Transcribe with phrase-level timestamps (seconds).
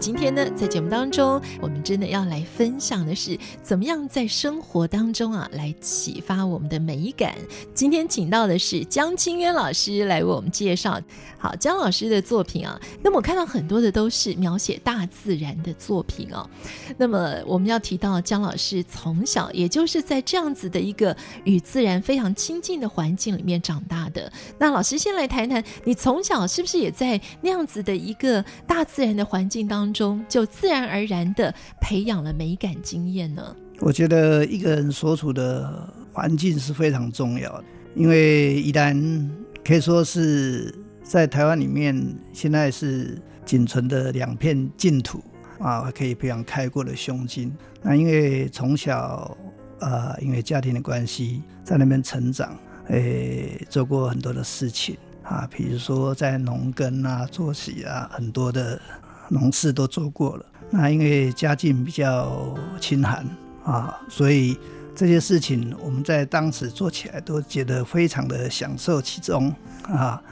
[0.00, 7.34] 今天呢，在节目当中，我们真的要来分享的是，怎么样在生活当中啊，来启发我们的美感。
[7.74, 11.00] 今天请到的是江清渊老师来为我们介绍。
[11.36, 16.48] 好，江老师的作品啊，那么我看到很多的都是描写大自然的作品哦。
[16.96, 24.32] 那么我们要提到江老师从小也就是在这样子的一个与自然非常亲近的环境里面长大的。
[24.58, 29.87] 那老师先来谈谈，你从小是不是也在那样子的一个大自然的环境当中？
[29.92, 33.56] 中就自然而然的培养了美感经验呢？
[33.80, 37.64] 我觉得一个人所处的环境是非常重要的，
[37.94, 39.30] 因为宜兰
[39.64, 41.96] 可以说是在台湾里面
[42.32, 45.22] 现在是仅存的两片净土
[45.60, 47.56] 啊，可以培养开阔的胸襟。
[47.80, 49.36] 那因为从小
[49.78, 52.58] 呃，因为家庭的关系，在那边成长，
[52.88, 58.80] 诶，做过很多的事情啊，比如说在农耕啊、做起啊，很多的。
[59.28, 63.24] 农事都做过了，那因为家境比较清寒
[63.64, 64.58] 啊，所以
[64.94, 70.22] 这些事情我们在当时做起来都觉得非常的享受其中啊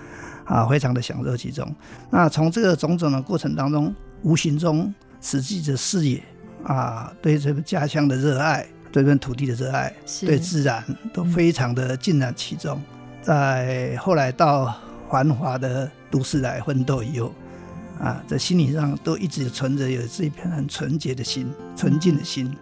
[0.44, 1.70] 啊，非常的享受其中。
[2.10, 6.22] 那从这个种种的过程当中，无形中使自己的视野
[6.64, 12.80] 啊，对这个家乡的热爱，对这片土地的热爱，对自然都非常的浸染其中。
[13.20, 14.74] 在后来到
[15.10, 17.32] 繁华的都市来奋斗以后。
[18.00, 22.54] 啊，在心理上都一直存着有这一片很纯洁的心、纯净的心。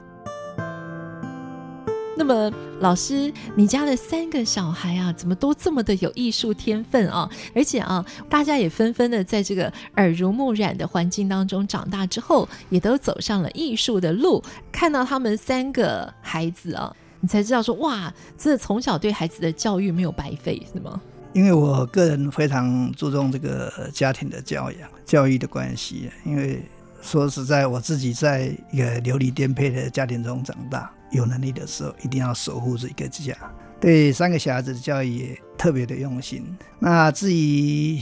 [2.17, 7.29] 那么，老师，你家的三个小孩啊，怎么都这么的有艺术天分啊？
[7.53, 14.41] 而且啊，大家也纷纷的在这个耳濡目染的环境当中长大之后，也都走上了艺术的路。
[14.71, 21.01] 看到他们三个孩子啊，你才知道说，哇，这从小对孩子的教育没有白费，是吗？
[21.35, 26.09] 因为我个人非常注重这个家庭的教养、教育的关系。
[26.25, 26.63] 因为
[27.03, 33.35] 说实在，我自己在一个流离颠沛的家庭中长大，有能力的时候一定要守护这一个家。
[33.81, 36.47] 对三个小孩子的教育也特别的用心。
[36.79, 38.01] 那至于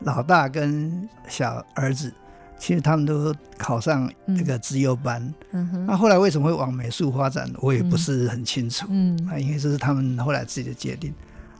[0.00, 2.12] 老大跟小儿子，
[2.58, 5.34] 其实他们都考上这个资优班。
[5.52, 5.86] 嗯哼。
[5.86, 8.86] 那后来为什么会往美术发展，我也不是很清楚。
[8.90, 9.18] 嗯。
[9.26, 11.12] 啊，因为这是他们后来自己的决定。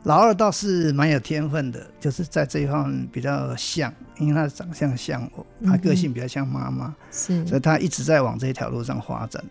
[0.05, 9.43] 老二倒是蛮有天分的，就是在这一方面比较像，因为他的长相像我，他个性比较像妈妈，是、嗯，所以他一直在往这条路上发展。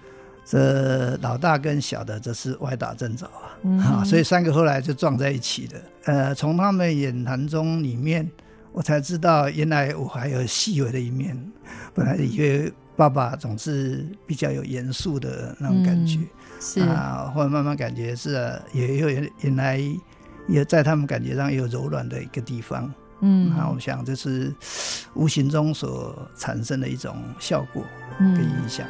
[0.47, 5.82] 这老大跟小的则是歪打正着啊，嗯、啊，所以三个后来就撞在一起的。
[6.04, 8.31] 呃，从他们言谈中里面，
[8.70, 11.37] 我才知道原来我还有细微的一面。
[11.94, 16.28] 本来以为爸爸总是比较有严肃的那种感觉，嗯、
[16.60, 19.81] 是啊，后来慢慢感觉是、啊、也有原来。
[20.49, 24.55] 也在他们感觉上也有柔软的一个地方，嗯，那我想这是
[25.15, 27.84] 无形中所产生的一种效果
[28.19, 28.87] 跟影响。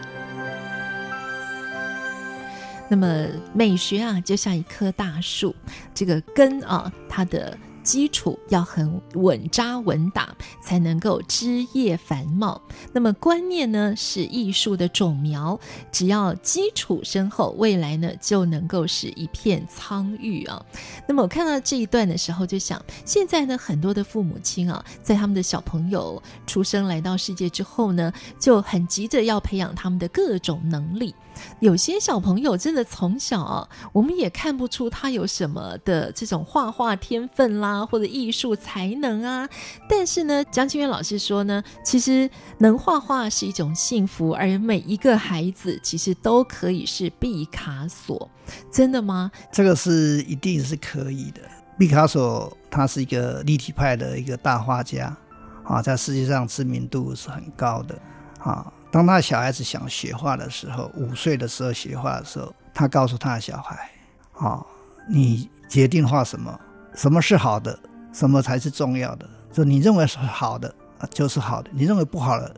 [2.89, 5.55] 那么美学啊，就像一棵大树，
[5.95, 7.57] 这个根啊，它的。
[7.85, 12.61] 基础要很稳扎稳打，才能够枝叶繁茂。
[12.93, 15.61] 那么观念呢，是艺术的种苗，
[15.93, 20.65] 只要基础深厚，未来呢就能够是一片苍郁啊。
[21.07, 31.15] 那么我看到这一段的时候，就想，现在呢很多的父母亲啊，在他们的小朋友出生来到世界之后呢，就很急着要培养他们的各种能力。
[31.61, 39.49] 有些小朋友真的从小啊，我们也看不出他有什么的这种画画天分啦，或者艺术才能啊。
[39.89, 48.31] 但是呢，江清源老师说呢，其实能画画是一种幸福，而每一个孩子其实都可以是毕卡索。
[48.71, 49.31] 真的吗？
[49.51, 51.41] 这个是一定是可以的。
[51.79, 55.17] 毕卡索他是一个立体派的一个大画家
[55.65, 57.99] 啊，在世界上知名度是很高的
[58.39, 58.71] 啊。
[58.95, 63.91] 当他小孩子想学画的时候，五岁的时候学画的时候，他告诉他的小孩
[64.39, 64.65] ：“啊，
[65.09, 66.57] 你决定画什么？
[66.95, 67.77] 什么是好的？
[68.13, 69.29] 什么才是重要的？
[69.51, 72.55] 就你认为是好的啊，就是好的；你认为不好的，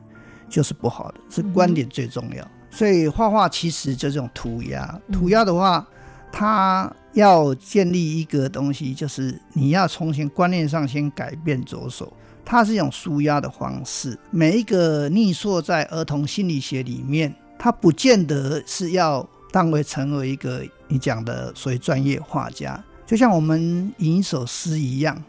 [0.47, 1.21] 就是不好的。
[1.31, 2.47] 是观点最重要。
[2.71, 5.01] 所以画画其实就这种涂鸦。
[5.11, 5.89] 涂鸦的话，
[6.31, 12.13] 它要建立一个东西，就是你要从前观念上先改变着手。
[12.47, 14.17] 它是一种舒压的方式。
[14.31, 25.21] 每一个溺缩在儿童心理学里面，它不见得是要当为成为一个你讲的所谓专业画家，就像我们吟一首诗一样，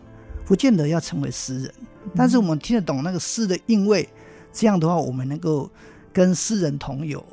[0.45, 1.73] 不见得要成为诗人，
[2.15, 4.07] 但是我们听得懂那个诗的韵味，
[4.53, 5.69] 这样的话，我们能够
[6.13, 7.25] 跟诗人同游。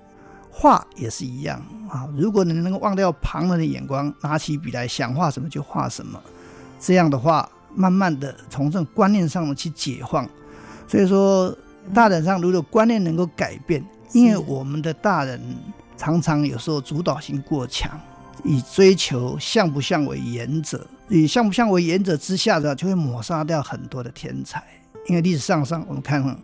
[0.57, 2.09] 画也是一样啊！
[2.17, 6.23] 如果你能够忘掉旁人的眼光，拿起笔来想画什么就画什么，
[6.79, 10.29] 这样的话，慢慢的从这种观念上去解放。
[10.87, 11.57] 所以说，
[11.93, 15.41] 大人上如果观念能够改变，因为我们的大人
[15.97, 17.91] 常常有时候主导性过强，
[18.45, 24.63] 以追求像不像为原则，以像不像为原则之下的，就会抹杀掉很多的天才。
[25.09, 26.37] 因为历史上上我们看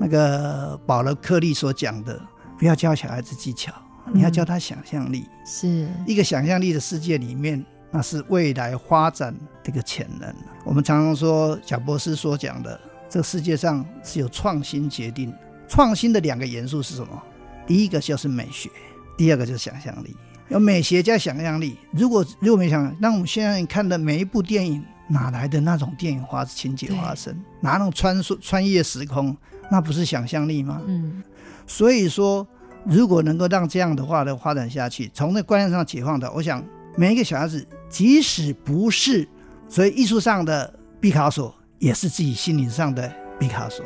[0.00, 2.20] 那个保罗·克利所讲的。
[2.58, 3.72] 不要教小孩子技巧，
[4.12, 5.26] 你要教他想象力。
[5.26, 10.34] 嗯、是一个想象力的世界里面，那是未来发展的一个潜能。
[10.64, 15.32] 我们常常说，贾博士所讲的，这个世界上是由创新决定。
[15.68, 17.22] 创新的两个元素是什么？
[17.66, 18.68] 第一个就是美学，
[19.16, 20.16] 第二个就是想象力。
[20.48, 21.78] 有美学加想象力。
[21.92, 27.34] 如果如果没想，那我们现在看的每一部电影，哪来的那种电影花情节发生？
[27.60, 29.36] 哪种穿梭穿越时空？
[29.70, 30.82] 那不是想象力吗？
[30.86, 31.22] 嗯。
[31.66, 32.46] 所以说，
[32.84, 36.62] 如果能够让这样的话的发展下去，从那观念上解放的，我想
[36.96, 39.26] 每一个小孩子，即使不是
[39.68, 43.84] 所以艺术上的毕卡索，也是自己心灵上的毕卡索。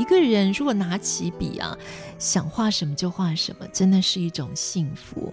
[0.00, 1.76] 一个人如果拿起笔啊，
[2.18, 5.30] 想画什么就画什么，真的是一种幸福。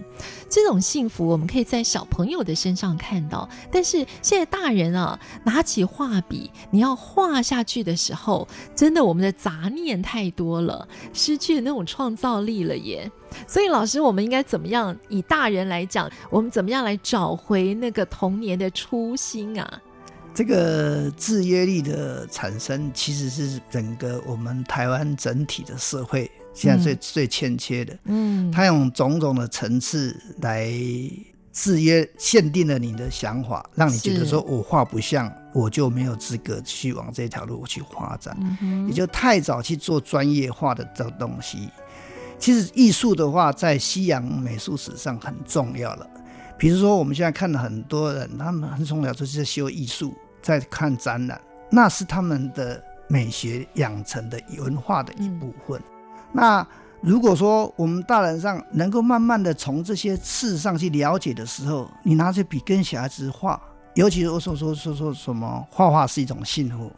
[0.50, 13.10] 这种幸福我们可以在小朋友的身上看到，但是现在大人啊，拿起画笔，你要画下去的时候，真的我们的杂念太多了，失去了那种创造力了耶。
[13.46, 14.94] 所以老师，我们应该怎么样？
[15.08, 19.80] 以大人来讲，我们怎么样来找回那个童年的初心啊？
[20.38, 27.98] 这个制约力的产生，其实是整个我们台湾整体的社会现在最、嗯、最欠缺的。
[28.04, 30.70] 嗯，他用种种的层次来
[31.52, 38.38] 制约、限定了你的想法，让你觉得说我画不像，我就没有资格去往这条路去发展。
[38.62, 41.68] 嗯、也就太早去做专业化的这东西。
[42.38, 46.06] 其实艺术的话，在西洋美术史上很重要了。
[46.56, 50.14] 比如说，我们现在看了很多人，他们很从小就是在修艺术。
[50.42, 51.40] 在看展览，
[51.70, 55.78] 那是他们的美学养成的文化的一部分。
[55.78, 55.84] 嗯、
[56.32, 56.66] 那
[57.00, 63.60] 如果说我们大人上能够慢慢的从这些事上去了解的时候，你拿着笔跟小孩子画，
[63.94, 66.90] 尤其是我所说说说什么画画是一种幸福，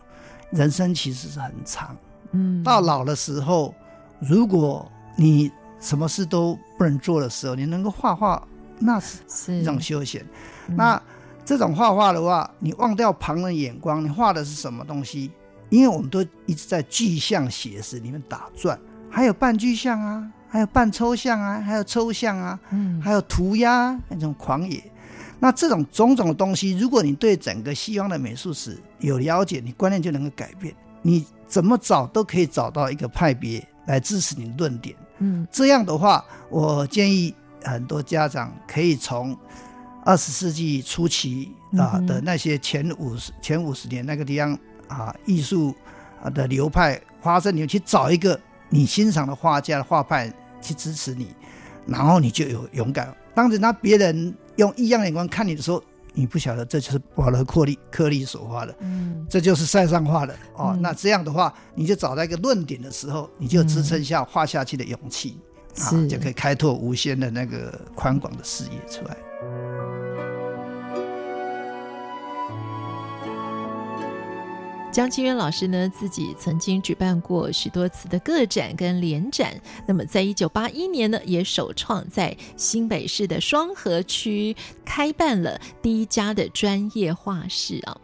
[0.50, 1.96] 人生其实是很长。
[2.32, 3.74] 嗯，到老的时候，
[4.20, 5.50] 如果你
[5.80, 8.42] 什么事都不能做的时候，你能够画画，
[8.78, 10.24] 那是一种休闲。
[10.68, 11.02] 嗯、那
[11.50, 15.32] 这种画画的话，你忘掉旁人眼光，你画的是什么东西？
[15.68, 18.78] 因为我们都一直在具象写实里面打转，
[19.10, 24.80] 还有半具象啊，还有半抽象啊，还有抽象啊，嗯，还有涂鸦那种狂野。
[25.40, 30.72] 那这种种种的东西，如果你对整个西方的美术史有了解，你观念就能够改变。
[31.02, 34.94] 你怎么找都可以找到一个派别来支持你的论点。
[35.18, 39.36] 嗯，这样的话，我建议很多家长可以从。
[40.04, 44.58] 二十世纪初期啊的那些前五十前五十年那个地方
[44.88, 45.74] 啊，艺术
[46.22, 51.34] 啊的流派发生，你去找一个你欣赏的画家的画派去支持你，
[51.86, 53.14] 然后你就有勇敢。
[53.34, 55.82] 当人家别人用异样眼光看你的时候，
[56.12, 60.76] 你不晓得这就是保罗·克利克利所画的，嗯，这就是塞尚画的哦。
[60.80, 65.38] 那这样的话，你就找到一个论点的时候，你就支撑下画下去的勇气
[65.78, 69.16] 啊，就可以开拓无限的那个宽广的视野出来。
[74.92, 79.54] 江清渊老师呢，自己曾经举办过许多次的个展跟联展。
[79.86, 84.54] 那么，在一九八一年呢，也首创在新北市的双和区
[84.84, 87.96] 开办了第一家的专业画室啊。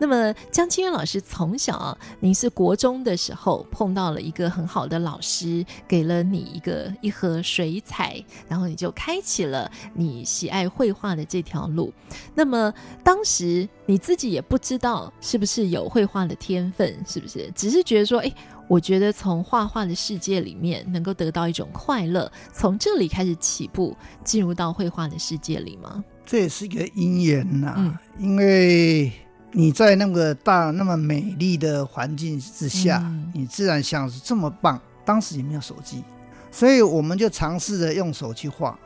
[0.00, 11.92] 那么，江清渊老师从小啊，您是国中的时候碰到了一个很好的老师，给了你一个一盒水彩，然后你就开启了你喜爱绘画的这条路。
[12.34, 17.50] 那么，当时你自己也不知道是不是有绘画的天分，是不是？
[17.54, 18.32] 只是觉得说，哎，
[18.68, 26.02] 我觉得从画画的世界里面能够得到一种快乐，从这里开始起步，进入到绘画的世界里吗？
[26.24, 29.12] 这也是一个因缘呐，嗯、因为
[29.50, 34.80] 你在那个大、那么美丽的环境之下，嗯、你自然想是这么棒。
[35.04, 36.04] 当时也没有手机，
[36.52, 38.78] 所以我们就尝试着用手去画。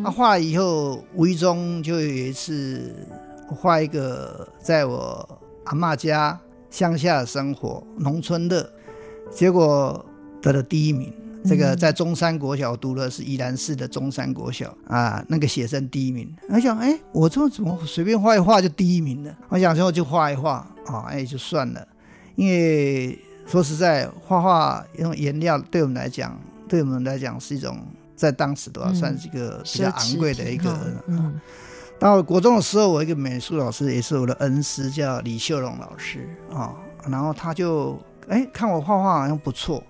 [0.00, 2.94] 那画了以后，无意中就有一次
[3.48, 5.26] 我画一个在我
[5.64, 6.38] 阿嬷家
[6.70, 8.70] 乡下的生活，农村的，
[9.30, 10.04] 结果
[10.42, 11.12] 得了第一名。
[11.48, 16.28] 这个在中山国小读的是宜兰市的中山国小啊，那个写生第一名。
[16.48, 19.32] 我想，哎，我这怎么随便画一画就第一名了？
[19.48, 21.86] 我想说就画一画啊，哎，就算了。
[22.34, 26.36] 因为说实在，画画用颜料对我们来讲，
[26.66, 27.78] 对我们来讲是一种
[28.16, 30.76] 在当时的话算是一个比较昂贵的一个。
[31.06, 31.40] 嗯。
[31.98, 36.74] 到国中的时候，我一个美术老师也是我的恩师，叫李秀荣老师啊。
[37.08, 37.98] 然后他就
[38.28, 39.82] 哎看我画画好像不错。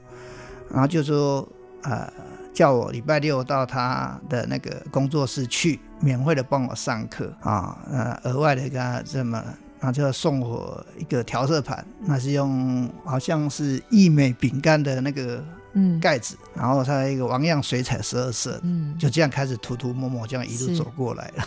[0.69, 1.49] 然后就说，
[1.83, 2.13] 呃，
[2.53, 9.39] 叫我礼拜六到他的那个工作室去，免费的帮我上课啊，呃，额外的给他这么，
[9.79, 15.43] 然后就送我一个调色盘，那是用好像是益美饼干的那个
[15.75, 21.45] 嗯盖子，嗯、然后他一个王样水彩十二色，嗯，就这样开始涂涂抹抹，这样一路走过来了。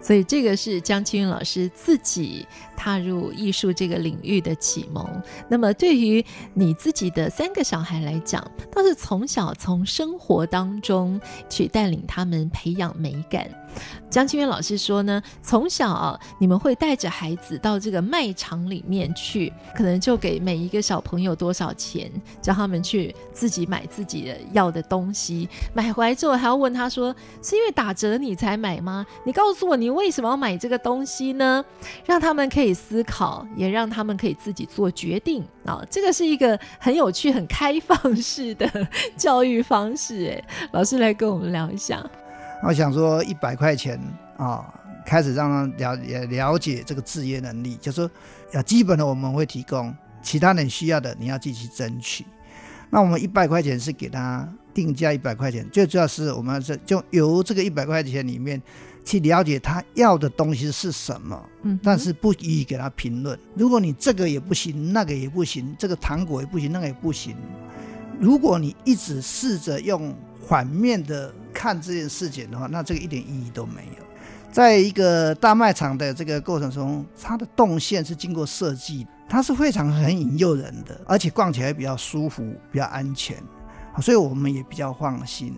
[0.00, 2.46] 所以这个是江青云老师自己
[2.76, 5.06] 踏入艺术这个领域的启蒙。
[5.48, 13.48] 那么对于你自己的三个小孩来讲，倒是从小从生活当中去带领他们培养美感。
[14.10, 22.10] 江清源老师说呢，从小，你们会带着孩子到这个卖场里面去，可能就给每一个小朋友多少钱，
[22.42, 25.48] 叫他们去自己买自己的要的东西。
[25.72, 29.06] 买回来之后还要问他说：“是因为打折你才买吗？
[29.24, 31.64] 你告诉你为什么要买这个东西呢？”
[32.06, 35.82] 让他们可以思考，也让他们可以自己做决定啊。
[35.90, 38.68] 这个是一个很有趣、很开放式的
[39.16, 40.30] 教育方式。
[40.30, 42.04] 哎，老师来跟我们聊一下。
[42.62, 43.98] 我想说，一百块钱
[44.36, 44.62] 啊，
[45.06, 48.10] 开始让他了也了解这个制约能力，就说，
[48.52, 52.24] 要基本的我们会提供，其他人需要的你要自己争取。
[52.90, 58.60] 那我们一百块钱是给他定价一百块钱，最主要是我们是就由这个一百块钱里面
[59.10, 63.36] 去了解他要的东西是什么，嗯，但是不予以给他评论。
[63.56, 67.34] 如果你这个也不行，那个也不行，这个糖果也不行，那个也不行，
[68.20, 70.14] 如果你一直试着用
[70.46, 71.32] 反面的。
[71.52, 74.04] 看这件事情的话，那这个一点意义都没有。
[74.52, 83.36] 在一个大卖场的这个过程中，它的动线是经过设计，它是非常很引诱人的，而且逛起来比较舒服、比较安全，
[84.00, 85.52] 所以我们也比较放心。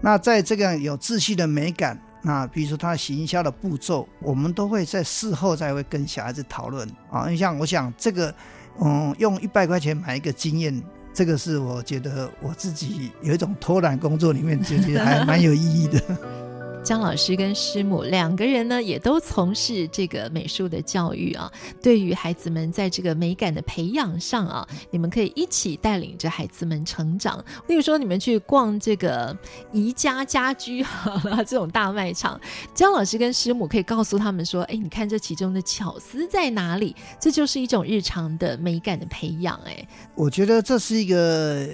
[0.00, 7.28] 那在这个有秩序的美感，那比如说他行销的步骤，我们都会在事后再会跟小孩子讨论啊。
[7.30, 8.34] 你像我想这个，
[8.80, 10.82] 嗯，用一百块钱买一个经验。
[11.14, 16.02] 这个是我觉得我自己有一种偷懒工作里面，觉得还蛮有意义的。
[16.86, 21.50] 江老师跟师母两个人呢，也都从事这个美术的教育啊。
[21.82, 27.44] 对于孩子们在这个美感的培养上啊，你们可以一起带领着孩子们成长。
[27.66, 29.36] 例如说，你们去逛这个
[29.72, 32.40] 宜家家居 哈这种大卖场，
[32.72, 39.60] 江老师跟师母可以告诉他们说：“哎，你看这其中的巧思在哪里？”这就是一种日常的美感的培养。
[39.66, 41.68] 哎，我觉得这是一个。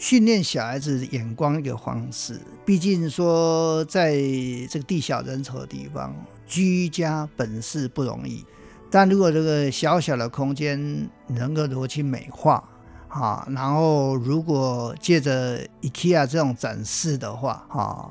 [0.00, 4.14] 训练小孩子眼光一个方式，毕竟说在
[4.70, 6.16] 这个地小人稠的地方，
[6.46, 8.42] 居家本是不容易。
[8.90, 12.66] 但如果这个小小的空间能够如何去美化
[13.08, 18.08] 啊，然后如果借着 IKEA 这种展示的话，啊，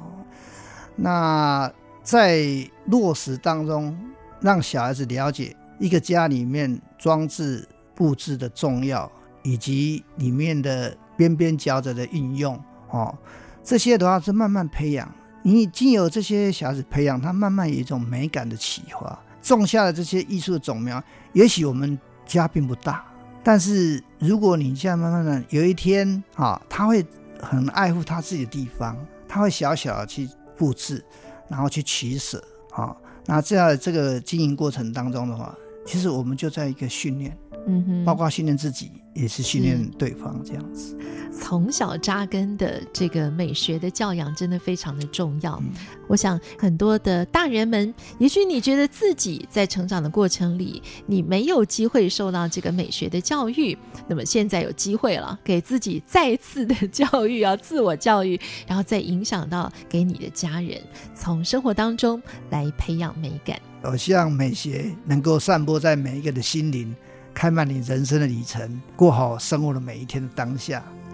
[0.96, 2.46] 那在
[2.86, 3.98] 落实当中，
[4.39, 10.96] 让小孩子了解一个家里面装置布置的重要，以及里面的。
[11.20, 12.58] 边边角角的运用，
[12.92, 13.14] 哦，
[13.62, 15.14] 这些的话是慢慢培养。
[15.44, 21.04] 你经由这些小孩子培养，他慢慢有一种美感的启发，种下了这些艺术的种苗。
[21.34, 23.04] 也许我们家并不大，
[23.44, 27.06] 但是如果你这样慢慢的，有一天啊，他会
[27.42, 28.96] 很爱护他自己的地方，
[29.28, 31.04] 他会小小的去布置，
[31.50, 32.96] 然后去取舍啊。
[33.26, 35.54] 那这样这个经营过程当中的话，
[35.89, 37.36] 其实我们就在一个训练。
[37.67, 40.96] 嗯哼，包括训练自己，也是训练对方这样子。
[41.32, 45.58] 从小扎根的这个美学的教养，真的非常的重要。
[45.64, 45.72] 嗯、
[46.08, 60.82] 我想很多的大人们，也许你觉得自己在成长的过程里，你没有机会受到这个美学的教育，那么现在有机会了，给自己再次的教育啊， 自我教育，然后再影响到给你的家人，
[61.16, 63.60] 从生活当中来培养美感。
[63.84, 66.96] 我希望美学能够散播在每一个的心灵。
[67.32, 70.84] 开满你人生的旅程，过好生活的每一天的当下。